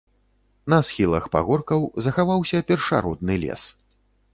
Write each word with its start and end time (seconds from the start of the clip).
На 0.73 0.79
схілах 0.87 1.27
пагоркаў 1.37 1.87
захаваўся 2.09 2.67
першародны 2.73 3.33
лес. 3.47 3.61